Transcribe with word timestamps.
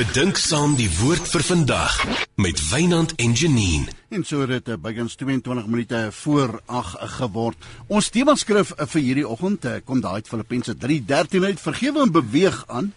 Bedink 0.00 0.38
saam 0.40 0.78
die 0.78 0.88
woord 0.96 1.26
vir 1.28 1.42
vandag 1.44 1.92
met 2.40 2.56
Wynand 2.70 3.10
en 3.20 3.34
Janine. 3.36 3.90
En 4.08 4.22
so 4.24 4.40
het 4.48 4.64
dit 4.64 4.80
bygans 4.80 5.12
22 5.20 5.66
minute 5.68 5.98
voor 6.22 6.54
8 6.64 7.02
geword. 7.18 7.66
Ons 7.92 8.08
temaskrif 8.08 8.70
vir 8.78 9.02
hierdie 9.04 9.26
oggend 9.28 9.66
eh, 9.68 9.82
kom 9.84 10.00
daai 10.00 10.22
uit 10.22 10.30
Filippense 10.30 10.72
3:13 10.72 11.44
uit. 11.44 11.60
Vergewe 11.60 12.00
en 12.06 12.14
beweeg 12.14 12.62
aan. 12.72 12.94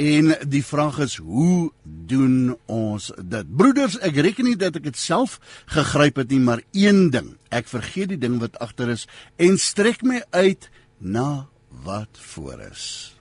En 0.00 0.32
die 0.48 0.62
vraag 0.64 1.02
is 1.04 1.18
hoe 1.20 1.68
doen 1.84 2.56
ons 2.64 3.10
dit? 3.20 3.50
Broeders, 3.56 3.98
ek 4.00 4.16
reken 4.24 4.48
nie 4.48 4.56
dat 4.56 4.78
ek 4.80 4.88
dit 4.88 4.96
self 4.96 5.36
gegryp 5.76 6.22
het 6.22 6.32
nie, 6.32 6.40
maar 6.40 6.64
een 6.72 7.10
ding. 7.10 7.34
Ek 7.52 7.68
vergeet 7.68 8.14
die 8.14 8.22
ding 8.24 8.40
wat 8.40 8.56
agter 8.64 8.94
is 8.96 9.04
en 9.36 9.60
strek 9.60 10.00
my 10.00 10.24
uit 10.32 10.70
na 11.04 11.50
wat 11.84 12.16
voor 12.32 12.64
is. 12.70 13.15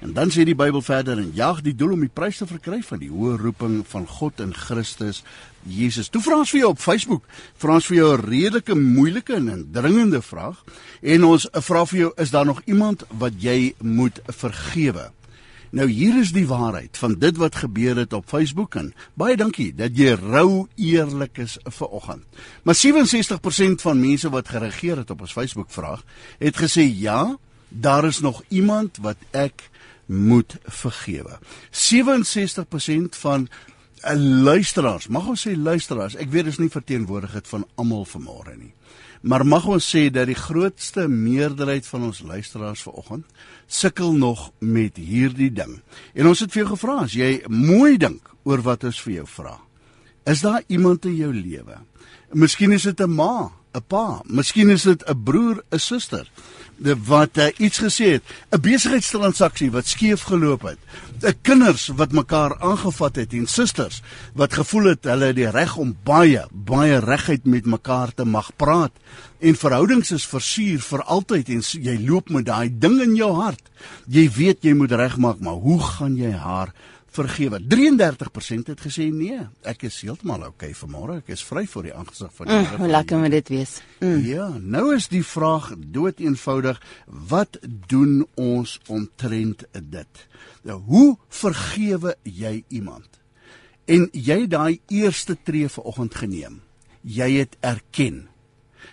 En 0.00 0.12
dan 0.12 0.30
sê 0.30 0.44
die 0.44 0.56
Bybel 0.58 0.82
verder 0.82 1.18
en 1.18 1.30
jag 1.34 1.62
die 1.62 1.74
doel 1.76 1.92
om 1.92 2.00
die 2.00 2.12
prys 2.12 2.42
te 2.42 2.46
verkry 2.46 2.82
van 2.82 2.98
die 2.98 3.10
hoë 3.10 3.38
roeping 3.40 3.82
van 3.86 4.06
God 4.06 4.40
in 4.40 4.54
Christus 4.54 5.22
Jesus. 5.62 6.10
Toe 6.10 6.22
vra 6.22 6.40
ons 6.42 6.50
vir 6.50 6.64
jou 6.64 6.70
op 6.72 6.82
Facebook, 6.82 7.24
vra 7.60 7.78
ons 7.78 7.86
vir 7.86 7.96
jou 7.96 8.12
'n 8.16 8.24
redelike 8.26 8.74
moeilike 8.74 9.34
en 9.34 9.68
dringende 9.72 10.22
vraag 10.22 10.64
en 11.02 11.24
ons 11.24 11.48
vra 11.52 11.84
vir 11.86 11.98
jou 11.98 12.12
is 12.16 12.30
daar 12.30 12.46
nog 12.46 12.62
iemand 12.66 13.04
wat 13.10 13.32
jy 13.38 13.74
moet 13.80 14.20
vergewe? 14.26 15.10
Nou 15.72 15.86
hier 15.88 16.18
is 16.20 16.34
die 16.36 16.44
waarheid 16.44 16.98
van 17.00 17.14
dit 17.16 17.38
wat 17.40 17.54
gebeur 17.62 17.96
het 17.96 18.12
op 18.12 18.28
Facebook 18.28 18.74
en 18.76 18.90
baie 19.16 19.36
dankie 19.40 19.70
dat 19.72 19.96
jy 19.96 20.12
rou 20.20 20.66
eerlik 20.76 21.38
is 21.38 21.54
vir 21.64 21.88
oggend. 21.88 22.26
Maar 22.62 22.76
67% 22.76 23.80
van 23.80 24.00
mense 24.00 24.28
wat 24.28 24.52
gereageer 24.52 25.00
het 25.00 25.10
op 25.10 25.24
ons 25.24 25.32
Facebook 25.32 25.70
vraag 25.72 26.04
het 26.38 26.60
gesê 26.60 26.84
ja, 26.84 27.38
daar 27.68 28.04
is 28.04 28.20
nog 28.20 28.42
iemand 28.48 29.00
wat 29.00 29.16
ek 29.30 29.70
moet 30.12 30.56
vergewe. 30.64 31.38
67% 31.70 33.16
van 33.16 33.40
'n 33.40 33.48
eh, 34.00 34.16
luisteraars, 34.42 35.08
mag 35.08 35.26
ons 35.26 35.46
sê 35.46 35.56
luisteraars, 35.56 36.14
ek 36.14 36.30
weet 36.30 36.44
dis 36.44 36.58
nie 36.58 36.68
verteenwoordigheid 36.68 37.48
van 37.48 37.66
almal 37.74 38.06
vanmôre 38.06 38.56
nie. 38.58 38.74
Maar 39.22 39.46
mag 39.46 39.66
ons 39.66 39.86
sê 39.96 40.10
dat 40.10 40.26
die 40.26 40.38
grootste 40.38 41.08
meerderheid 41.08 41.86
van 41.86 42.02
ons 42.02 42.22
luisteraars 42.26 42.82
vanoggend 42.82 43.24
sukkel 43.66 44.12
nog 44.12 44.50
met 44.58 44.96
hierdie 44.96 45.52
ding. 45.52 45.78
En 46.14 46.26
ons 46.26 46.40
het 46.40 46.50
vir 46.52 46.64
jou 46.64 46.70
gevra 46.74 46.96
as 47.04 47.14
jy 47.14 47.44
mooi 47.46 47.96
dink 47.96 48.34
oor 48.42 48.62
wat 48.66 48.84
ons 48.84 49.00
vir 49.00 49.12
jou 49.12 49.26
vra. 49.26 49.60
Is 50.26 50.42
daar 50.42 50.62
iemand 50.66 51.06
in 51.06 51.14
jou 51.16 51.32
lewe? 51.34 51.78
Miskien 52.32 52.72
is 52.72 52.82
dit 52.82 53.00
'n 53.00 53.10
ma, 53.10 53.52
'n 53.72 53.84
pa, 53.88 54.20
miskien 54.24 54.70
is 54.70 54.82
dit 54.82 55.02
'n 55.08 55.22
broer, 55.22 55.64
'n 55.70 55.78
suster 55.78 56.26
wat 57.06 57.38
uh, 57.38 57.46
iets 57.58 57.78
gesê 57.78 58.06
het, 58.18 58.24
'n 58.50 58.60
besigheidstransaksie 58.60 59.70
wat 59.70 59.86
skeef 59.86 60.22
geloop 60.22 60.62
het, 60.62 60.78
'n 61.22 61.38
kinders 61.42 61.88
wat 61.96 62.12
mekaar 62.12 62.58
aangevat 62.60 63.16
het 63.16 63.32
en 63.32 63.46
susters 63.46 64.02
wat 64.34 64.52
gevoel 64.52 64.84
het 64.84 65.04
hulle 65.04 65.24
het 65.24 65.36
die 65.36 65.50
reg 65.50 65.76
om 65.76 65.96
baie 66.04 66.46
baie 66.50 66.98
regheid 66.98 67.44
met 67.44 67.66
mekaar 67.66 68.14
te 68.14 68.24
mag 68.24 68.50
praat. 68.56 68.92
En 69.38 69.54
verhoudings 69.54 70.10
is 70.10 70.26
versuur 70.26 70.80
vir 70.80 71.02
altyd 71.02 71.48
en 71.48 71.60
jy 71.60 71.96
loop 72.06 72.28
met 72.28 72.46
daai 72.46 72.70
ding 72.78 73.00
in 73.00 73.14
jou 73.14 73.32
hart. 73.32 73.70
Jy 74.06 74.30
weet 74.30 74.62
jy 74.62 74.74
moet 74.74 74.92
regmaak, 74.92 75.40
maar 75.40 75.54
hoe 75.62 75.80
gaan 75.82 76.16
jy 76.16 76.32
haar 76.32 76.72
vergewe. 77.12 77.60
33% 77.60 78.72
het 78.72 78.80
gesê 78.80 79.08
nee, 79.12 79.38
ek 79.68 79.84
is 79.88 80.00
heeltemal 80.04 80.48
oukei 80.48 80.72
okay 80.72 80.76
vanmôre. 80.76 81.18
Ek 81.22 81.32
is 81.36 81.44
vry 81.44 81.64
voor 81.68 81.88
die 81.88 81.94
aangesig 81.94 82.32
van 82.38 82.48
die 82.48 82.56
mm, 82.56 82.68
Here. 82.70 82.80
Hoe 82.82 82.90
lekker 82.92 83.22
moet 83.22 83.36
dit 83.36 83.52
wees? 83.52 83.76
Mm. 84.00 84.18
Ja, 84.26 84.48
nou 84.58 84.84
is 84.96 85.08
die 85.12 85.24
vraag 85.26 85.72
dood 85.78 86.20
eenvoudig, 86.22 86.80
wat 87.06 87.60
doen 87.92 88.22
ons 88.40 88.78
omtrent 88.88 89.66
dit? 89.72 90.26
Nou, 90.68 90.80
hoe 90.88 91.08
vergewe 91.42 92.16
jy 92.22 92.62
iemand? 92.68 93.20
En 93.90 94.08
jy 94.12 94.44
daai 94.46 94.80
eerste 94.88 95.36
tree 95.42 95.68
vanoggend 95.68 96.14
geneem. 96.14 96.60
Jy 97.02 97.32
het 97.42 97.56
erken 97.60 98.28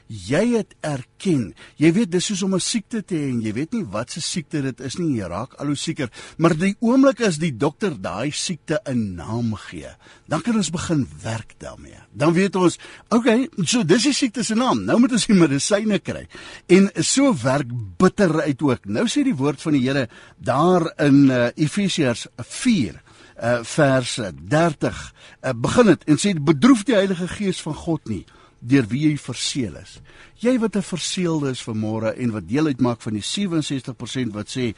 jy 0.07 0.41
het 0.55 0.75
erken. 0.85 1.53
Jy 1.77 1.91
weet 1.93 2.11
dis 2.11 2.25
soos 2.25 2.43
om 2.43 2.55
'n 2.55 2.59
siekte 2.59 3.01
te 3.05 3.15
hê 3.15 3.29
en 3.29 3.41
jy 3.41 3.53
weet 3.53 3.73
nie 3.73 3.83
wat 3.83 4.11
se 4.11 4.21
siekte 4.21 4.61
dit 4.61 4.79
is 4.79 4.97
nie. 4.97 5.17
Jy 5.17 5.27
raak 5.27 5.53
al 5.59 5.67
hoe 5.67 5.75
sieker, 5.75 6.09
maar 6.37 6.55
die 6.57 6.75
oomblik 6.79 7.21
as 7.21 7.37
die 7.37 7.51
dokter 7.57 7.93
daai 8.01 8.31
siekte 8.31 8.79
'n 8.85 9.15
naam 9.15 9.55
gee, 9.55 9.89
dan 10.27 10.41
kan 10.41 10.55
ons 10.55 10.69
begin 10.69 11.07
werk 11.23 11.53
daarmee. 11.59 11.99
Dan 12.11 12.33
weet 12.33 12.55
ons, 12.55 12.77
okay, 13.09 13.49
so 13.63 13.83
dis 13.83 14.03
die 14.03 14.13
siekte 14.13 14.43
se 14.43 14.55
naam. 14.55 14.83
Nou 14.85 14.99
moet 14.99 15.11
ons 15.11 15.25
die 15.25 15.35
medisyne 15.35 15.99
kry. 15.99 16.27
En 16.67 16.89
so 16.95 17.33
werk 17.43 17.67
bitterheid 17.97 18.61
ook. 18.61 18.85
Nou 18.85 19.07
sê 19.07 19.23
die 19.23 19.35
woord 19.35 19.61
van 19.61 19.73
die 19.73 19.87
Here 19.87 20.07
daar 20.37 20.93
in 20.97 21.29
uh, 21.29 21.47
Efesiërs 21.55 22.27
4 22.37 23.01
uh 23.39 23.59
vers 23.63 24.19
30 24.49 25.13
uh, 25.43 25.53
begin 25.55 25.85
dit 25.85 26.03
en 26.03 26.17
sê 26.19 26.33
bedroef 26.35 26.83
die 26.83 26.95
Heilige 26.95 27.27
Gees 27.27 27.61
van 27.63 27.73
God 27.73 28.09
nie 28.11 28.25
deur 28.59 28.87
wie 28.91 29.07
jy 29.07 29.17
verseël 29.17 29.75
is. 29.81 29.99
Jy 30.39 30.57
wat 30.59 30.75
'n 30.75 30.81
verseëlde 30.81 31.49
is 31.49 31.63
vanmôre 31.63 32.15
en 32.17 32.31
wat 32.31 32.47
deel 32.47 32.65
uitmaak 32.67 33.01
van 33.01 33.13
die 33.13 33.23
67% 33.23 34.33
wat 34.33 34.49
sê 34.49 34.73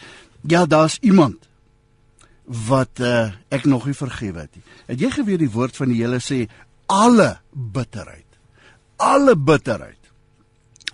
ja, 0.48 0.66
daar's 0.66 0.98
iemand 1.02 1.50
wat 2.46 3.00
uh, 3.00 3.32
ek 3.50 3.66
nog 3.66 3.86
nie 3.86 3.94
vergewe 3.94 4.40
het 4.40 4.56
nie. 4.56 4.64
Het 4.86 5.00
jy 5.00 5.10
geweet 5.10 5.40
die 5.40 5.52
woord 5.52 5.76
van 5.76 5.90
die 5.90 6.02
Here 6.04 6.20
sê 6.20 6.50
alle 6.88 7.40
bitterheid, 7.52 8.28
alle 8.98 9.36
bitterheid 9.36 10.02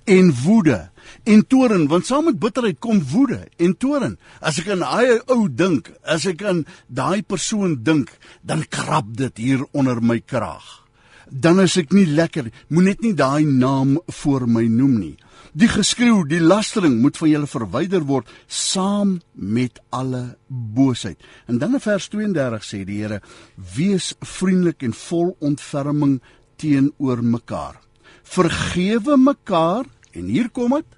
en 0.07 0.31
woede 0.43 0.89
en 1.23 1.47
toorn 1.47 1.87
want 1.91 2.07
saam 2.07 2.29
met 2.29 2.39
bitterheid 2.39 2.79
kom 2.79 3.01
woede 3.11 3.41
en 3.57 3.75
toorn 3.77 4.15
as 4.39 4.59
ek 4.61 4.71
aan 4.75 4.83
daai 4.85 5.19
ou 5.33 5.47
dink 5.51 5.91
as 6.15 6.27
ek 6.31 6.43
aan 6.47 6.63
daai 6.87 7.23
persoon 7.23 7.75
dink 7.83 8.13
dan 8.41 8.63
krap 8.71 9.11
dit 9.19 9.43
hier 9.43 9.65
onder 9.73 9.99
my 10.01 10.19
kraag 10.23 10.86
dan 11.29 11.61
is 11.61 11.77
ek 11.79 11.93
nie 11.95 12.07
lekker. 12.07 12.51
Moet 12.67 12.83
net 12.83 13.01
nie 13.05 13.13
daai 13.17 13.45
naam 13.45 13.97
voor 14.21 14.47
my 14.47 14.65
noem 14.71 14.97
nie. 14.99 15.15
Die 15.57 15.69
geskreeu, 15.71 16.21
die 16.27 16.41
lastering 16.43 16.99
moet 17.01 17.17
van 17.17 17.31
julle 17.31 17.49
verwyder 17.49 18.03
word 18.05 18.29
saam 18.45 19.17
met 19.33 19.79
alle 19.89 20.37
boosheid. 20.47 21.17
En 21.47 21.57
dan 21.57 21.77
in 21.77 21.81
vers 21.81 22.09
32 22.13 22.65
sê 22.65 22.83
die 22.85 22.99
Here: 23.01 23.21
Wees 23.55 24.13
vriendelik 24.21 24.83
en 24.85 24.93
vol 24.93 25.35
ontferming 25.39 26.19
teenoor 26.61 27.23
mekaar. 27.23 27.79
Vergewe 28.27 29.17
mekaar 29.17 29.87
en 30.13 30.29
hier 30.29 30.49
kom 30.53 30.75
dit 30.77 30.93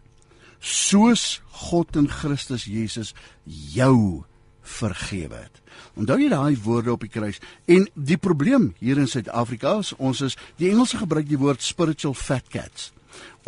soos 0.59 1.40
God 1.69 1.96
in 1.96 2.09
Christus 2.11 2.66
Jesus 2.67 3.13
jou 3.46 4.25
vergewe 4.69 5.41
het. 5.41 5.62
Onthou 6.00 6.19
jy 6.22 6.30
daai 6.31 6.56
woorde 6.63 6.94
op 6.94 7.03
die 7.03 7.12
kruis? 7.12 7.41
En 7.66 7.88
die 7.96 8.18
probleem 8.18 8.74
hier 8.80 9.00
in 9.02 9.09
Suid-Afrika 9.09 9.80
is 9.84 9.94
ons 9.97 10.22
is 10.25 10.38
die 10.62 10.69
Engelse 10.72 11.02
gebruik 11.02 11.28
die 11.30 11.40
woord 11.40 11.63
spiritual 11.66 12.16
fat 12.18 12.47
cats. 12.53 12.91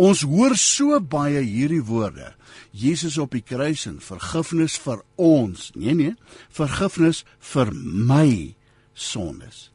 Ons 0.02 0.24
hoor 0.26 0.56
so 0.58 0.98
baie 1.00 1.44
hierdie 1.46 1.84
woorde. 1.86 2.32
Jesus 2.72 3.18
op 3.22 3.36
die 3.36 3.44
kruis 3.46 3.86
en 3.90 4.00
vergifnis 4.04 4.78
vir 4.82 5.04
ons. 5.22 5.70
Nee 5.76 5.96
nee, 5.96 6.16
vergifnis 6.50 7.24
vir 7.54 7.74
my 7.76 8.56
sondes. 8.94 9.70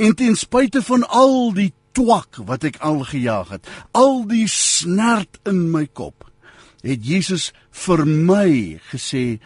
En 0.00 0.16
ten 0.18 0.36
spyte 0.36 0.82
van 0.82 1.04
al 1.06 1.52
die 1.54 1.70
twak 1.96 2.40
wat 2.48 2.64
ek 2.68 2.80
al 2.84 3.02
gejaag 3.08 3.52
het, 3.56 3.68
al 3.92 4.24
die 4.30 4.46
snert 4.50 5.40
in 5.48 5.68
my 5.72 5.86
kop, 5.86 6.26
het 6.82 7.04
Jesus 7.04 7.50
vir 7.84 8.04
my 8.06 8.78
gesê 8.90 9.38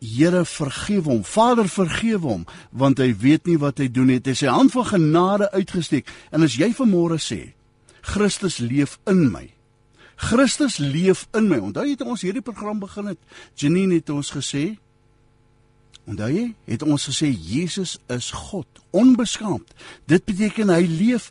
Here 0.00 0.44
vergewe 0.48 1.10
hom. 1.10 1.22
Vader 1.24 1.68
vergewe 1.68 2.26
hom 2.26 2.44
want 2.70 3.00
hy 3.02 3.12
weet 3.20 3.46
nie 3.46 3.58
wat 3.60 3.80
hy 3.82 3.88
doen 3.92 4.10
nie. 4.10 4.18
Hy 4.20 4.32
het 4.32 4.42
sy 4.42 4.52
hand 4.52 4.72
van 4.72 4.88
genade 4.88 5.50
uitgesteek. 5.52 6.08
En 6.32 6.46
as 6.46 6.56
jy 6.60 6.72
vanmôre 6.76 7.20
sê 7.20 7.52
Christus 8.00 8.58
leef 8.64 8.98
in 9.10 9.26
my. 9.32 9.50
Christus 10.20 10.78
leef 10.80 11.26
in 11.36 11.48
my. 11.48 11.60
Onthou 11.60 11.84
jy 11.86 11.96
het 11.96 12.04
ons 12.04 12.24
hierdie 12.24 12.44
program 12.44 12.80
begin 12.80 13.12
het. 13.12 13.20
Janine 13.60 14.00
het 14.00 14.12
ons 14.12 14.32
gesê 14.32 14.72
Onthou 16.08 16.30
jy? 16.32 16.46
Het 16.66 16.82
ons 16.82 17.04
gesê 17.10 17.28
Jesus 17.30 17.98
is 18.10 18.30
God, 18.34 18.66
onbeskaamd. 18.96 19.68
Dit 20.10 20.24
beteken 20.26 20.72
hy 20.72 20.82
leef 20.88 21.28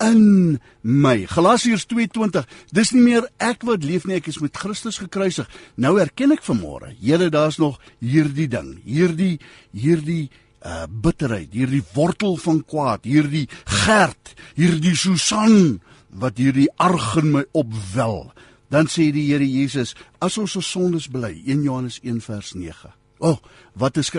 in 0.00 0.60
my. 0.80 1.26
Galasiërs 1.26 1.86
2:20. 1.86 2.46
Dis 2.72 2.92
nie 2.92 3.02
meer 3.02 3.28
ek 3.38 3.62
wat 3.68 3.84
leef 3.84 4.06
nie, 4.06 4.16
ek 4.16 4.28
is 4.28 4.40
met 4.40 4.56
Christus 4.56 4.98
gekruisig. 4.98 5.48
Nou 5.76 5.98
erken 6.00 6.32
ek 6.32 6.42
vanmôre, 6.42 6.94
Here, 7.00 7.30
daar's 7.30 7.58
nog 7.58 7.78
hierdie 8.00 8.48
ding, 8.48 8.80
hierdie 8.84 9.38
hierdie 9.72 10.30
uh 10.64 10.86
bitterheid, 10.88 11.52
hierdie 11.52 11.82
wortel 11.94 12.36
van 12.36 12.64
kwaad, 12.64 13.04
hierdie 13.04 13.48
gerd, 13.64 14.34
hierdie 14.56 14.96
Susan 14.96 15.80
wat 16.10 16.36
hierdie 16.36 16.68
arg 16.76 17.16
in 17.16 17.32
my 17.32 17.44
opwel. 17.52 18.32
Dan 18.68 18.86
sê 18.86 19.10
die 19.12 19.26
Here 19.32 19.46
Jesus, 19.46 19.94
as 20.20 20.38
ons 20.38 20.56
ons 20.56 20.70
sondes 20.70 21.08
bely, 21.08 21.42
1 21.46 21.64
Johannes 21.64 22.00
1 22.02 22.20
vers 22.20 22.54
9. 22.54 22.99
O, 23.20 23.34
oh, 23.34 23.38
wat 23.80 23.98
is 24.00 24.10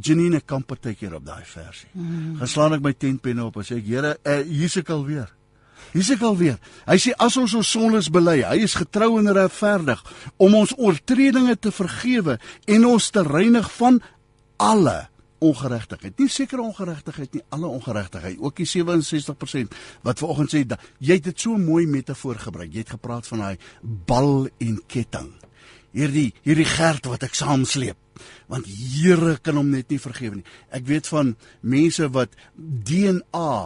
Janine 0.00 0.40
kan 0.40 0.64
partykeer 0.64 1.14
op 1.18 1.24
daai 1.26 1.44
versie. 1.44 1.90
Mm. 1.92 2.36
Geslaan 2.40 2.76
ek 2.78 2.84
my 2.84 2.94
tentpenne 2.96 3.44
op 3.44 3.58
en 3.60 3.66
sê 3.66 3.78
ek 3.80 3.88
Here, 3.88 4.14
uh, 4.24 4.38
hier's 4.48 4.78
ek 4.80 4.92
alweer. 4.94 5.28
Hier's 5.92 6.10
ek 6.14 6.24
alweer. 6.26 6.56
Hy 6.88 6.96
sê 7.00 7.12
as 7.20 7.36
ons 7.40 7.54
ons 7.58 7.72
sondes 7.76 8.08
bely, 8.12 8.40
hy 8.48 8.62
is 8.64 8.76
getrou 8.78 9.16
en 9.20 9.32
regverdig 9.36 10.00
om 10.42 10.56
ons 10.58 10.72
oortredinge 10.80 11.58
te 11.60 11.74
vergewe 11.74 12.38
en 12.66 12.88
ons 12.88 13.10
te 13.12 13.24
reinig 13.26 13.68
van 13.76 14.00
alle 14.56 14.98
ongeregtigheid. 15.44 16.16
Nie 16.18 16.32
sekere 16.32 16.64
ongeregtigheid 16.64 17.36
nie, 17.36 17.42
alle 17.52 17.68
ongeregtigheid. 17.68 18.38
Ook 18.40 18.62
die 18.62 18.68
67% 18.68 19.76
wat 20.06 20.22
vanoggend 20.22 20.54
sê 20.54 20.62
dat 20.68 20.82
jy 20.98 21.18
het 21.18 21.28
dit 21.28 21.46
so 21.46 21.58
mooi 21.60 21.84
metafoor 21.90 22.40
gebruik. 22.48 22.72
Jy 22.72 22.86
het 22.86 22.94
gepraat 22.96 23.28
van 23.28 23.44
daai 23.44 23.56
bal 23.82 24.48
en 24.64 24.80
ketting. 24.88 25.34
Hierdie 25.96 26.28
hierdie 26.44 26.68
gerd 26.68 27.08
wat 27.08 27.24
ek 27.26 27.36
saamsleep. 27.38 27.96
Want 28.52 28.68
Here 28.68 29.36
kan 29.42 29.56
hom 29.60 29.72
net 29.72 29.90
nie 29.92 30.00
vergewe 30.00 30.40
nie. 30.40 30.46
Ek 30.70 30.86
weet 30.88 31.08
van 31.08 31.34
mense 31.62 32.08
wat 32.12 32.36
DNA 32.56 33.56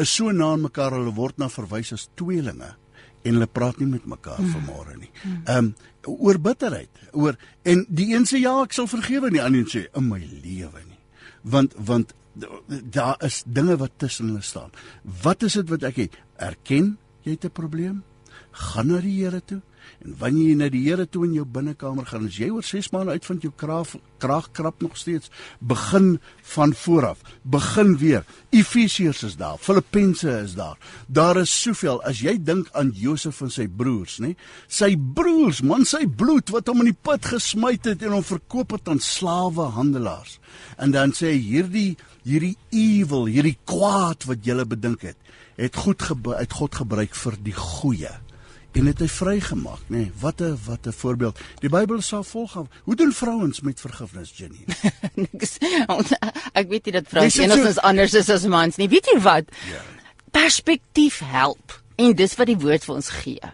is 0.00 0.12
so 0.16 0.32
na 0.32 0.54
mekaar 0.56 0.96
hulle 0.96 1.12
word 1.16 1.40
na 1.40 1.50
verwys 1.52 1.92
as 1.96 2.08
tweelinge 2.16 2.74
en 3.20 3.36
hulle 3.36 3.48
praat 3.52 3.80
nie 3.80 3.88
met 3.90 4.06
mekaar 4.08 4.40
mm. 4.40 4.52
vanmôre 4.54 4.96
nie. 4.96 5.10
Ehm 5.44 5.70
um, 5.70 5.72
oor 6.08 6.38
bitterheid, 6.40 6.88
oor 7.12 7.36
en 7.68 7.82
die 7.92 8.14
een 8.14 8.24
sê 8.24 8.38
ja, 8.40 8.54
ek 8.64 8.72
sal 8.72 8.86
vergewe 8.88 9.28
nie, 9.28 9.42
ander 9.44 9.66
sê 9.68 9.82
in 9.98 10.06
my 10.08 10.20
lewe 10.20 10.80
nie. 10.86 11.00
Want 11.44 11.76
want 11.76 12.14
daar 12.96 13.20
is 13.26 13.42
dinge 13.44 13.76
wat 13.76 13.98
tussen 14.00 14.30
hulle 14.30 14.44
staan. 14.44 14.72
Wat 15.24 15.44
is 15.44 15.58
dit 15.58 15.68
wat 15.68 15.84
ek 15.90 16.00
het? 16.06 16.16
Erken 16.40 16.94
jy 17.26 17.36
het 17.36 17.44
'n 17.44 17.52
probleem? 17.52 18.02
Gaan 18.52 18.86
na 18.86 19.00
die 19.00 19.20
Here 19.20 19.42
toe. 19.44 19.60
En 20.04 20.16
wanneer 20.18 20.48
jy 20.48 20.56
na 20.60 20.68
die 20.72 20.82
Here 20.86 21.06
toe 21.08 21.26
in 21.26 21.34
jou 21.36 21.44
binnekamer 21.44 22.06
gaan, 22.06 22.26
as 22.26 22.38
jy 22.40 22.50
oor 22.50 22.66
6 22.66 22.90
maande 22.94 23.16
uitvind 23.18 23.44
jou 23.46 23.52
kraag 23.56 23.96
kraag 24.20 24.50
krap 24.52 24.82
nog 24.84 24.96
steeds, 25.00 25.30
begin 25.58 26.20
van 26.54 26.74
voor 26.74 27.06
af. 27.06 27.22
Begin 27.42 27.96
weer. 27.98 28.24
Efesiërs 28.50 29.22
is 29.22 29.36
daar, 29.40 29.58
Filippense 29.58 30.30
is 30.44 30.54
daar. 30.54 30.76
Daar 31.06 31.40
is 31.40 31.54
soveel 31.62 32.02
as 32.04 32.20
jy 32.20 32.36
dink 32.36 32.68
aan 32.76 32.92
Josef 32.94 33.40
en 33.40 33.52
sy 33.52 33.66
broers, 33.68 34.18
nê? 34.20 34.34
Sy 34.68 34.92
broers, 34.96 35.62
man, 35.66 35.86
sy 35.88 36.04
bloed 36.04 36.52
wat 36.54 36.68
hom 36.68 36.84
in 36.84 36.92
die 36.92 37.00
put 37.08 37.32
gesmyt 37.32 37.88
het 37.88 38.04
en 38.04 38.18
hom 38.18 38.26
verkoop 38.26 38.76
het 38.76 38.92
aan 38.92 39.02
slawehandelaars. 39.04 40.38
En 40.76 40.92
dan 40.94 41.16
sê 41.16 41.32
hy 41.34 41.42
hierdie 41.48 41.90
hierdie 42.26 42.56
evil, 42.76 43.30
hierdie 43.32 43.56
kwaad 43.68 44.26
wat 44.28 44.44
jy 44.44 44.58
bedink 44.68 45.06
het, 45.08 45.16
het 45.56 45.76
goed 45.76 46.04
uit 46.04 46.52
God 46.52 46.74
gebruik 46.82 47.16
vir 47.16 47.38
die 47.44 47.56
goeie 47.56 48.12
en 48.72 48.86
het 48.86 49.00
hy 49.02 49.08
vrygemaak, 49.08 49.82
nê? 49.88 49.96
Nee, 49.96 50.12
wat 50.20 50.40
'n 50.40 50.58
wat 50.64 50.86
'n 50.86 50.92
voorbeeld. 50.92 51.38
Die 51.60 51.68
Bybel 51.68 52.00
sal 52.00 52.24
volg. 52.24 52.54
Hoe 52.84 52.96
doen 52.96 53.12
vrouens 53.12 53.60
met 53.60 53.80
vergifnis, 53.80 54.32
Jenny? 54.34 54.64
Niks. 55.32 55.58
Ek 56.52 56.68
weet 56.68 56.84
nie 56.84 56.92
dat 56.92 57.08
vrouens 57.08 57.36
enigstens 57.36 57.74
so... 57.74 57.80
anders 57.80 58.14
is 58.14 58.28
as 58.28 58.46
mans 58.46 58.76
nie. 58.76 58.88
Weet 58.88 59.06
jy 59.06 59.20
wat? 59.20 59.44
Ja. 59.70 59.82
Perspektief 60.30 61.18
help. 61.24 61.82
En 61.96 62.14
dis 62.14 62.34
wat 62.36 62.46
die 62.46 62.58
woord 62.58 62.84
vir 62.84 62.94
ons 62.94 63.08
gee. 63.08 63.52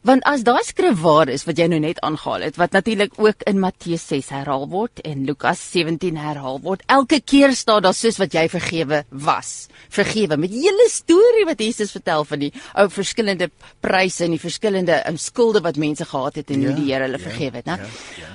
Want 0.00 0.24
as 0.24 0.40
daai 0.46 0.62
skrif 0.64 0.96
waar 1.02 1.28
is 1.28 1.42
wat 1.44 1.58
jy 1.60 1.66
nou 1.68 1.78
net 1.82 1.98
aangehaal 2.06 2.46
het, 2.46 2.56
wat 2.56 2.72
natuurlik 2.72 3.18
ook 3.20 3.42
in 3.50 3.58
Matteus 3.60 4.06
6 4.08 4.30
herhaal 4.32 4.64
word 4.72 5.02
en 5.04 5.26
Lukas 5.28 5.60
17 5.74 6.16
herhaal 6.16 6.56
word, 6.64 6.80
elke 6.88 7.18
keer 7.20 7.52
staan 7.52 7.82
daar 7.84 7.96
soos 7.96 8.16
wat 8.22 8.32
jy 8.32 8.46
vergewe 8.48 9.02
was. 9.26 9.68
Vergewe 9.92 10.38
met 10.40 10.54
hele 10.56 10.86
storie 10.88 11.44
wat 11.44 11.60
Jesus 11.60 11.92
vertel 11.92 12.24
van 12.24 12.40
die 12.46 12.52
ou 12.80 12.86
verskillende 12.88 13.50
pryse 13.84 14.24
en 14.24 14.32
die 14.38 14.40
verskillende 14.40 15.02
um, 15.10 15.18
skulde 15.20 15.60
wat 15.66 15.76
mense 15.76 16.08
gehad 16.08 16.40
het 16.40 16.54
en 16.54 16.64
ja, 16.64 16.70
hoe 16.70 16.78
die 16.80 16.88
Here 16.88 17.04
hulle 17.04 17.20
ja, 17.20 17.26
vergewe 17.26 17.60
het, 17.60 17.68
né? 17.68 17.76
Ja, 17.76 18.24
ja. 18.24 18.30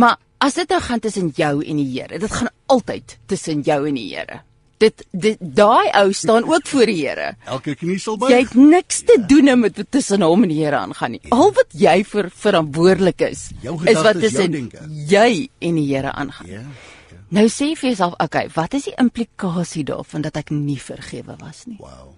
Maar 0.00 0.16
as 0.40 0.56
dit 0.56 0.72
nou 0.72 0.80
gaan 0.80 1.04
tussen 1.04 1.28
jou 1.36 1.52
en 1.60 1.84
die 1.84 1.90
Here, 1.92 2.22
dit 2.24 2.38
gaan 2.40 2.48
altyd 2.72 3.18
tussen 3.28 3.60
jou 3.68 3.82
en 3.84 4.00
die 4.00 4.08
Here 4.14 4.40
dit 4.82 5.04
dit 5.24 5.42
daai 5.58 5.90
ou 6.00 6.06
staan 6.16 6.46
ook 6.48 6.66
voor 6.70 6.90
die 6.90 6.98
Here. 7.02 7.32
Elke 7.46 7.74
knie 7.78 7.98
sal 8.02 8.18
buig. 8.20 8.32
Jy 8.34 8.40
het 8.44 8.54
niks 8.58 9.02
te 9.08 9.18
ja. 9.18 9.26
doen 9.30 9.52
met 9.60 9.76
wat 9.80 9.90
tussen 9.90 10.24
hom 10.26 10.46
en 10.46 10.52
die 10.52 10.60
Here 10.62 10.80
aangaan 10.80 11.16
nie. 11.16 11.22
Ja. 11.22 11.36
Al 11.36 11.52
wat 11.58 11.76
jy 11.84 11.98
vir 12.14 12.30
verantwoordelik 12.44 13.26
is, 13.28 13.50
is 13.62 14.00
wat 14.06 14.20
tussen 14.22 14.72
jy 15.10 15.28
en 15.58 15.78
die 15.80 15.86
Here 15.90 16.12
aangaan. 16.12 16.50
Ja. 16.50 16.64
ja. 16.64 17.20
Nou 17.32 17.46
sê 17.48 17.70
vir 17.72 17.92
jouself, 17.92 18.18
okay, 18.20 18.48
wat 18.52 18.74
is 18.76 18.90
die 18.90 18.98
implikasie 19.00 19.86
daarvan 19.88 20.24
dat 20.26 20.36
ek 20.36 20.50
nie 20.52 20.76
vergewe 20.76 21.38
was 21.40 21.64
nie? 21.64 21.78
Wow. 21.80 22.12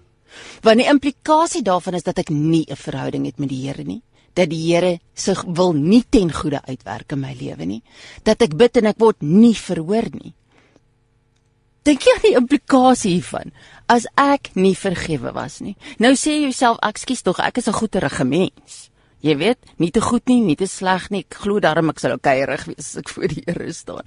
Want 0.65 0.81
die 0.81 0.89
implikasie 0.91 1.63
daarvan 1.63 1.95
is 1.95 2.03
dat 2.03 2.19
ek 2.19 2.29
nie 2.29 2.65
'n 2.67 2.75
verhouding 2.75 3.25
het 3.25 3.39
met 3.39 3.49
die 3.49 3.63
Here 3.67 3.83
nie 3.83 4.01
dat 4.35 4.51
die 4.51 4.61
Here 4.67 4.99
sig 5.15 5.43
wil 5.47 5.73
nie 5.73 6.03
ten 6.09 6.31
goeie 6.33 6.59
uitwerk 6.67 7.15
in 7.15 7.21
my 7.23 7.35
lewe 7.39 7.65
nie 7.65 7.81
dat 8.27 8.41
ek 8.41 8.57
bid 8.59 8.81
en 8.81 8.91
ek 8.91 8.99
word 8.99 9.23
nie 9.23 9.55
verhoor 9.55 10.09
nie 10.11 10.33
Dink 11.85 12.01
jy 12.01 12.13
aan 12.15 12.23
die 12.23 12.37
implikasie 12.39 13.11
hiervan 13.19 13.51
as 13.93 14.07
ek 14.17 14.49
nie 14.57 14.73
vergewe 14.73 15.29
was 15.35 15.59
nie? 15.61 15.75
Nou 16.01 16.15
sê 16.17 16.33
jy 16.33 16.47
jouself, 16.47 16.79
ekskuus 16.81 17.21
tog, 17.21 17.39
ek 17.39 17.59
is 17.61 17.67
'n 17.67 17.77
goeie 17.77 18.25
mens. 18.25 18.89
Jy 19.21 19.37
weet, 19.37 19.59
nie 19.77 19.91
te 19.91 20.01
goed 20.01 20.27
nie, 20.27 20.41
nie 20.41 20.55
te 20.55 20.67
sleg 20.67 21.09
nie. 21.09 21.25
Ek 21.25 21.37
glo 21.41 21.59
daarom 21.59 21.89
ek 21.89 21.99
sal 21.99 22.13
okay 22.13 22.43
rig 22.45 22.65
wees 22.65 22.89
as 22.93 22.97
ek 22.97 23.09
voor 23.09 23.27
die 23.27 23.43
Here 23.45 23.73
staan. 23.73 24.03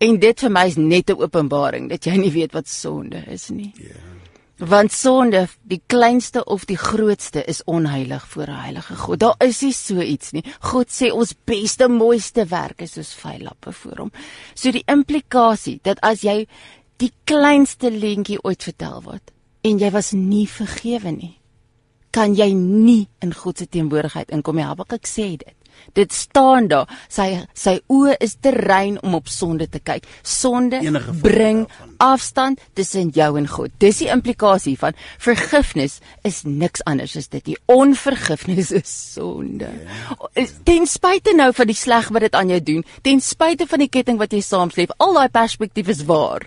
En 0.00 0.18
dit 0.18 0.40
vir 0.40 0.50
my 0.50 0.66
is 0.66 0.76
net 0.76 1.10
'n 1.10 1.22
openbaring 1.22 1.88
dat 1.88 2.04
jy 2.04 2.16
nie 2.16 2.30
weet 2.30 2.52
wat 2.52 2.68
sonde 2.68 3.24
is 3.26 3.50
nie. 3.50 3.72
Ja. 3.76 3.84
Yeah. 3.84 4.14
Want 4.58 4.92
sonde, 4.92 5.48
die 5.62 5.82
kleinste 5.86 6.44
of 6.44 6.64
die 6.64 6.76
grootste 6.76 7.42
is 7.44 7.64
onheilig 7.64 8.28
voor 8.28 8.46
'n 8.46 8.62
heilige 8.62 8.96
God. 8.96 9.18
Daar 9.18 9.34
is 9.38 9.62
nie 9.62 9.72
so 9.72 10.00
iets 10.00 10.32
nie. 10.32 10.44
God 10.60 10.88
sê 10.88 11.10
ons 11.10 11.34
beste 11.44 11.88
mooiste 11.88 12.46
werk 12.46 12.80
is 12.80 12.92
soos 12.92 13.14
vuil 13.14 13.42
lappe 13.42 13.72
voor 13.72 13.96
hom. 13.96 14.12
So 14.54 14.70
die 14.70 14.84
implikasie 14.86 15.80
dat 15.82 16.00
as 16.00 16.20
jy 16.20 16.46
die 17.02 17.12
kleinste 17.24 17.90
lentjie 17.90 18.38
ooit 18.42 18.62
vertel 18.62 19.02
word. 19.02 19.32
En 19.64 19.80
jy 19.80 19.90
was 19.94 20.12
nie 20.12 20.46
vergewe 20.50 21.10
nie. 21.14 21.34
Kan 22.14 22.36
jy 22.38 22.52
nie 22.54 23.08
in 23.24 23.34
God 23.34 23.58
se 23.58 23.66
teenwoordigheid 23.66 24.30
inkom 24.34 24.60
nie? 24.60 24.66
Habakuk 24.68 25.08
sê 25.08 25.34
dit. 25.40 25.54
Dit 25.92 26.12
staan 26.12 26.68
daar. 26.70 26.88
Sy 27.12 27.26
sy 27.58 27.74
oë 27.92 28.14
is 28.24 28.36
te 28.42 28.52
rein 28.54 28.96
om 29.02 29.16
op 29.18 29.28
sonde 29.28 29.66
te 29.70 29.80
kyk. 29.82 30.06
Sonde 30.22 30.80
bring 31.22 31.64
afstand 32.02 32.62
tussen 32.78 33.10
jou 33.14 33.32
en 33.38 33.48
God. 33.50 33.74
Dis 33.82 34.00
die 34.02 34.10
implikasie 34.12 34.76
van 34.80 34.96
vergifnis 35.22 35.98
is 36.22 36.42
niks 36.46 36.84
anders 36.88 37.16
as 37.18 37.28
dit. 37.32 37.44
Die 37.52 37.58
onvergifnis 37.70 38.70
is 38.74 38.94
sonde. 39.14 39.70
Yeah. 40.34 40.48
ten 40.64 40.86
spyte 40.86 41.34
nou 41.36 41.50
van 41.54 41.70
die 41.70 41.78
sleg 41.78 42.10
wat 42.14 42.28
dit 42.28 42.38
aan 42.38 42.54
jou 42.54 42.60
doen 42.62 42.86
ten 43.02 43.20
spyte 43.20 43.66
van 43.68 43.82
die 43.82 43.90
ketting 43.90 44.18
wat 44.22 44.32
jy 44.32 44.40
saamsleep 44.44 44.94
al 45.02 45.18
daai 45.18 45.28
perspektief 45.32 45.90
is 45.92 46.04
waar 46.08 46.46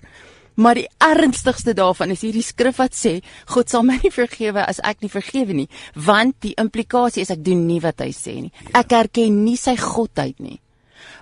Maar 0.58 0.82
die 0.82 0.88
ernstigste 0.98 1.76
daarvan 1.78 2.14
is 2.16 2.24
hierdie 2.26 2.46
skrif 2.46 2.80
wat 2.82 2.96
sê 2.98 3.20
God 3.54 3.70
sal 3.70 3.84
my 3.86 4.00
nie 4.02 4.14
vergewe 4.14 4.64
as 4.66 4.82
ek 4.82 5.04
nie 5.06 5.14
vergewe 5.14 5.54
nie, 5.54 5.68
want 5.94 6.40
die 6.46 6.56
implikasie 6.58 7.22
is 7.26 7.34
ek 7.34 7.44
doen 7.46 7.68
nie 7.68 7.82
wat 7.84 8.02
hy 8.02 8.10
sê 8.16 8.40
nie. 8.42 8.54
Ek 8.74 8.96
erken 8.98 9.44
nie 9.46 9.58
sy 9.62 9.78
godheid 9.78 10.42
nie. 10.42 10.58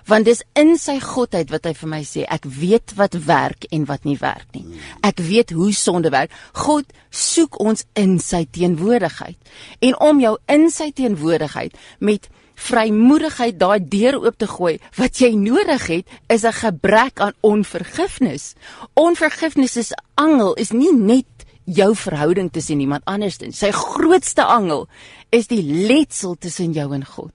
Want 0.06 0.28
dis 0.28 0.40
in 0.56 0.76
sy 0.80 0.96
godheid 1.02 1.50
wat 1.52 1.66
hy 1.68 1.74
vir 1.76 1.90
my 1.90 2.00
sê, 2.06 2.24
ek 2.30 2.46
weet 2.48 2.94
wat 2.96 3.18
werk 3.26 3.66
en 3.74 3.84
wat 3.90 4.06
nie 4.08 4.16
werk 4.20 4.46
nie. 4.54 4.78
Ek 5.04 5.20
weet 5.20 5.52
hoe 5.56 5.72
sonde 5.76 6.12
werk. 6.14 6.32
God 6.56 6.88
soek 7.10 7.58
ons 7.60 7.84
in 7.98 8.16
sy 8.22 8.44
teenwoordigheid. 8.56 9.36
En 9.84 9.98
om 10.08 10.22
jou 10.22 10.36
in 10.52 10.70
sy 10.72 10.92
teenwoordigheid 10.96 11.76
met 11.98 12.30
vrymoedigheid 12.56 13.58
daai 13.60 13.80
deur 13.80 14.18
oop 14.24 14.38
te 14.40 14.48
gooi 14.48 14.76
wat 14.96 15.20
jy 15.20 15.34
nodig 15.36 15.86
het 15.92 16.06
is 16.32 16.44
'n 16.44 16.52
gebrek 16.52 17.20
aan 17.20 17.36
onvergifnis. 17.40 18.54
Onvergifnis 18.94 19.76
is 19.76 19.92
angel 20.14 20.54
is 20.54 20.70
nie 20.72 20.92
net 20.92 21.26
jou 21.64 21.94
verhouding 21.94 22.52
tussen 22.52 22.80
iemand 22.80 23.04
anders 23.04 23.38
nie. 23.38 23.52
Sy 23.52 23.70
grootste 23.70 24.44
angel 24.44 24.88
is 25.30 25.46
die 25.46 25.62
letsel 25.62 26.36
tussen 26.38 26.72
jou 26.72 26.92
en 26.94 27.04
God. 27.04 27.32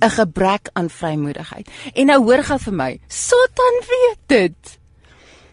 'n 0.00 0.10
Gebrek 0.10 0.68
aan 0.72 0.90
vrymoedigheid. 0.90 1.68
En 1.94 2.06
nou 2.06 2.22
hoor 2.24 2.42
gou 2.42 2.58
vir 2.58 2.72
my, 2.72 3.00
Satan 3.08 3.76
weet 3.88 4.22
dit. 4.26 4.78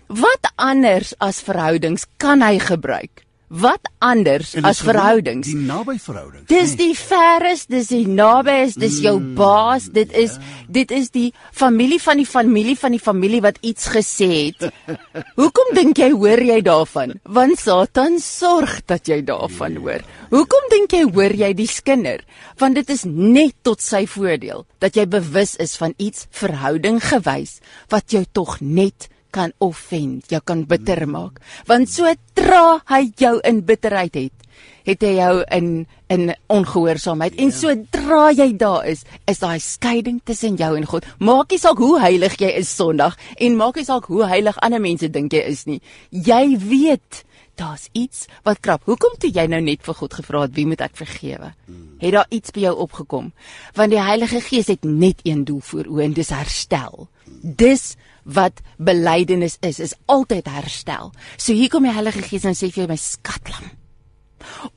Wat 0.07 0.51
anders 0.55 1.13
as 1.17 1.41
verhoudings 1.41 2.05
kan 2.17 2.41
hy 2.41 2.59
gebruik? 2.59 3.23
Wat 3.51 3.83
anders 3.99 4.53
as 4.63 4.79
verhoudings. 4.79 5.49
Die 5.51 5.59
naby 5.67 5.97
verhoudings. 5.99 6.47
Dis 6.47 6.77
die 6.79 6.93
verres, 6.95 7.65
dis 7.67 7.89
die 7.91 8.05
nabes, 8.07 8.77
dis 8.79 9.01
jou 9.03 9.17
mm, 9.19 9.33
baas, 9.35 9.89
dit 9.91 10.07
is 10.15 10.37
yeah. 10.37 10.61
dit 10.71 10.93
is 10.95 11.11
die 11.11 11.27
familie 11.51 11.99
van 11.99 12.21
die 12.21 12.27
familie 12.27 12.77
van 12.79 12.95
die 12.95 13.01
familie 13.03 13.41
wat 13.43 13.59
iets 13.67 13.89
gesê 13.91 14.29
het. 14.31 14.71
Hoekom 15.41 15.75
dink 15.75 15.99
jy 15.99 16.13
hoor 16.15 16.39
jy 16.47 16.61
daarvan? 16.63 17.17
Want 17.27 17.59
Satan 17.59 18.21
sorg 18.23 18.79
dat 18.87 19.11
jy 19.11 19.19
daarvan 19.27 19.75
yeah. 19.75 19.83
hoor. 19.83 20.07
Hoekom 20.31 20.71
dink 20.71 20.95
jy 20.95 21.03
hoor 21.11 21.35
jy 21.43 21.51
die 21.57 21.67
skinder? 21.67 22.23
Want 22.61 22.79
dit 22.79 22.95
is 22.95 23.03
net 23.03 23.57
tot 23.67 23.83
sy 23.83 24.05
voordeel 24.07 24.63
dat 24.79 24.95
jy 24.95 25.09
bewus 25.11 25.57
is 25.59 25.75
van 25.81 25.97
iets 25.99 26.29
verhouding 26.31 27.01
gewys 27.03 27.59
wat 27.91 28.15
jou 28.15 28.23
tog 28.31 28.61
net 28.63 29.10
kan 29.31 29.53
offend, 29.63 30.29
jou 30.31 30.41
kan 30.45 30.65
bitter 30.67 31.05
maak. 31.09 31.39
Want 31.69 31.89
sodra 31.89 32.81
hy 32.91 33.07
jou 33.19 33.37
in 33.47 33.63
bitterheid 33.65 34.15
het, 34.19 34.45
het 34.87 35.03
hy 35.05 35.15
jou 35.17 35.33
in 35.57 35.71
in 36.11 36.33
ongehoorsaamheid. 36.51 37.37
Ja. 37.37 37.45
En 37.45 37.53
sodra 37.55 38.31
jy 38.35 38.49
daar 38.59 38.85
is, 38.91 39.05
is 39.31 39.39
daai 39.39 39.59
skeiding 39.63 40.19
tussen 40.27 40.57
jou 40.59 40.73
en 40.75 40.85
God. 40.85 41.07
Maak 41.23 41.53
nie 41.53 41.61
saak 41.61 41.79
hoe 41.79 41.95
heilig 42.03 42.35
jy 42.41 42.51
is 42.59 42.71
Sondag 42.75 43.15
en 43.39 43.55
maak 43.55 43.79
nie 43.79 43.87
saak 43.87 44.09
hoe 44.11 44.25
heilig 44.27 44.59
ander 44.59 44.83
mense 44.83 45.07
dink 45.07 45.31
jy 45.33 45.45
is 45.47 45.63
nie. 45.69 45.79
Jy 46.11 46.57
weet 46.59 47.23
daar's 47.55 47.87
iets 47.91 48.25
wat 48.43 48.59
krap. 48.59 48.85
Hoekom 48.85 49.17
toe 49.19 49.31
jy 49.33 49.45
nou 49.47 49.61
net 49.61 49.83
vir 49.85 49.97
God 49.97 50.13
gevra 50.13 50.45
het 50.45 50.55
wie 50.55 50.65
moet 50.69 50.81
ek 50.81 50.95
vergewe? 50.99 51.53
Het 52.01 52.15
daar 52.15 52.29
iets 52.29 52.53
by 52.55 52.65
jou 52.65 52.75
opgekom? 52.85 53.31
Want 53.77 53.91
die 53.91 54.01
Heilige 54.01 54.41
Gees 54.41 54.67
het 54.67 54.83
net 54.83 55.21
een 55.23 55.43
doel 55.45 55.59
voor 55.59 55.89
oë 55.91 56.03
en 56.03 56.13
dis 56.13 56.29
herstel. 56.29 57.09
Dis 57.41 57.95
wat 58.23 58.61
belydenis 58.77 59.57
is, 59.61 59.79
is 59.79 59.95
altyd 60.05 60.49
herstel. 60.49 61.11
So 61.37 61.53
hier 61.53 61.69
kom 61.69 61.83
die 61.83 61.93
Heilige 61.95 62.21
Gees 62.25 62.45
en 62.45 62.57
sê 62.57 62.71
vir 62.71 62.85
jou 62.85 62.89
my 62.91 62.99
skatlam. 62.99 63.69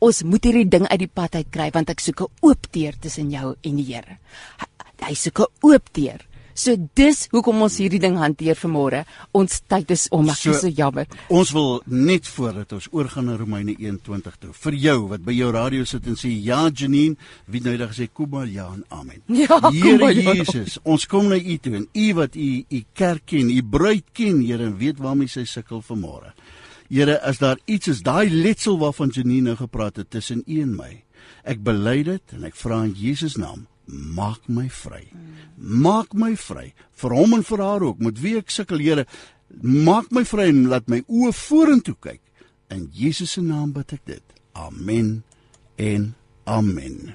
Ons 0.04 0.22
moet 0.28 0.44
hierdie 0.44 0.68
ding 0.68 0.84
uit 0.88 1.00
die 1.00 1.10
pad 1.10 1.36
uit 1.38 1.50
kry 1.52 1.70
want 1.72 1.90
ek 1.90 2.00
soek 2.00 2.20
'n 2.20 2.32
oop 2.42 2.68
deur 2.72 2.94
tussen 3.00 3.30
jou 3.30 3.56
en 3.62 3.76
die 3.76 3.88
Here. 3.94 4.18
Hy, 4.60 4.66
hy 5.08 5.14
soek 5.14 5.40
'n 5.40 5.52
oop 5.62 5.92
deur. 5.92 6.20
So 6.54 6.76
dis 6.94 7.24
hoekom 7.32 7.64
ons 7.66 7.76
hierdie 7.82 7.98
ding 8.02 8.14
hanteer 8.20 8.54
vanmôre. 8.58 9.02
Ons 9.34 9.58
tyd 9.66 9.90
is 9.90 10.06
om, 10.14 10.28
ek 10.30 10.38
so, 10.38 10.54
is 10.54 10.62
so 10.62 10.70
jammer. 10.70 11.08
Ons 11.34 11.50
wil 11.54 11.80
net 11.90 12.28
voordat 12.30 12.76
ons 12.76 12.86
oorgaan 12.94 13.26
na 13.30 13.34
Romeine 13.40 13.74
21 13.74 14.38
toe. 14.38 14.52
Vir 14.64 14.78
jou 14.84 14.96
wat 15.10 15.24
by 15.26 15.34
jou 15.34 15.50
radio 15.54 15.86
sit 15.88 16.06
en 16.10 16.18
sê 16.18 16.30
ja 16.30 16.62
Janine, 16.70 17.18
wie 17.50 17.62
nou 17.64 17.74
dag 17.80 17.94
sê 17.96 18.06
kom 18.06 18.30
maar 18.36 18.46
ja 18.46 18.68
en 18.70 18.84
amen. 18.94 19.22
Ja, 19.44 19.58
Here 19.74 19.98
kom 19.98 20.38
Jesus, 20.38 20.78
ons 20.86 21.08
kom 21.10 21.26
na 21.32 21.36
u 21.36 21.56
toe 21.58 21.74
en 21.80 21.88
u 21.90 22.06
wat 22.20 22.38
u 22.38 22.50
u 22.70 22.84
kerk 22.94 23.26
ken, 23.34 23.50
u 23.50 23.60
bruid 23.62 24.06
ken, 24.14 24.38
Here, 24.44 24.70
en 24.70 24.78
weet 24.78 25.02
waarmee 25.02 25.30
sy 25.30 25.44
sukkel 25.48 25.82
vanmôre. 25.82 26.32
Here, 26.88 27.18
as 27.26 27.40
daar 27.42 27.58
iets 27.66 27.90
is, 27.90 28.04
daai 28.06 28.30
letsel 28.30 28.78
waarvan 28.78 29.10
Janine 29.10 29.50
nou 29.50 29.58
gepraat 29.58 29.98
het 29.98 30.10
tussen 30.14 30.44
u 30.46 30.60
en 30.62 30.74
my. 30.78 30.92
Ek 31.44 31.60
bely 31.64 32.02
dit 32.06 32.36
en 32.36 32.46
ek 32.46 32.56
vra 32.56 32.84
in 32.86 32.94
Jesus 32.96 33.38
naam, 33.40 33.66
maak 33.86 34.48
my 34.48 34.68
vry. 34.68 35.08
Maak 35.56 36.14
my 36.14 36.34
vry 36.36 36.72
vir 37.00 37.16
hom 37.16 37.34
en 37.38 37.44
vir 37.46 37.64
haar 37.64 37.84
ook. 37.90 37.98
Met 38.00 38.20
wie 38.22 38.36
ek 38.40 38.50
sukkel, 38.50 38.82
Here, 38.84 39.06
maak 39.62 40.10
my 40.10 40.24
vry 40.24 40.48
en 40.52 40.66
laat 40.68 40.88
my 40.88 41.02
oë 41.08 41.32
vorentoe 41.44 41.96
kyk. 42.00 42.22
In 42.72 42.88
Jesus 42.92 43.36
se 43.36 43.44
naam 43.44 43.72
bid 43.72 43.92
ek 43.92 44.06
dit. 44.08 44.38
Amen 44.54 45.22
en 45.76 46.14
amen. 46.44 47.14